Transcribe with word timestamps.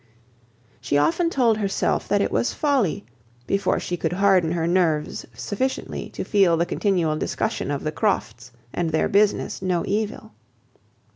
She 0.81 0.97
often 0.97 1.29
told 1.29 1.59
herself 1.59 2.11
it 2.11 2.31
was 2.31 2.55
folly, 2.55 3.05
before 3.45 3.79
she 3.79 3.97
could 3.97 4.13
harden 4.13 4.51
her 4.53 4.65
nerves 4.65 5.27
sufficiently 5.35 6.09
to 6.15 6.23
feel 6.23 6.57
the 6.57 6.65
continual 6.65 7.15
discussion 7.17 7.69
of 7.69 7.83
the 7.83 7.91
Crofts 7.91 8.51
and 8.73 8.89
their 8.89 9.07
business 9.07 9.61
no 9.61 9.83
evil. 9.85 10.31